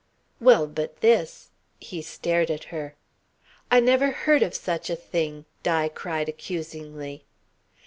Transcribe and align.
"Well, 0.39 0.65
but 0.65 1.01
this" 1.01 1.51
he 1.79 2.01
stared 2.01 2.49
at 2.49 2.63
her. 2.73 2.95
"I 3.69 3.79
never 3.79 4.09
heard 4.09 4.41
of 4.41 4.55
such 4.55 4.89
a 4.89 4.95
thing," 4.95 5.45
Di 5.61 5.89
cried 5.89 6.27
accusingly. 6.27 7.23